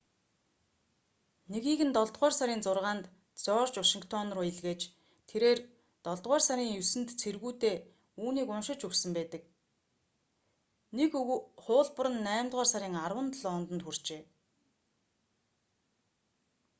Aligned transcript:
нэгийг 1.51 1.81
нь 1.87 1.95
долдугаар 1.97 2.33
сарын 2.39 2.61
6-нд 2.67 3.05
жорж 3.43 3.73
вашингтон 3.79 4.27
руу 4.35 4.45
илгээж 4.51 4.81
тэрээр 5.29 5.59
долдугаар 6.05 6.43
сарын 6.47 6.69
9-нд 6.79 7.09
цэргүүдээ 7.21 7.77
үүнийг 8.23 8.47
уншиж 8.55 8.79
өгсөн 8.87 9.11
байдаг 9.17 9.41
нэг 10.97 11.11
хуулбар 11.65 12.07
нь 12.11 12.23
наймдугаар 12.27 12.69
сарын 12.73 12.95
10-нд 13.03 13.33
лондонд 13.45 13.81
хүрчээ 13.85 14.21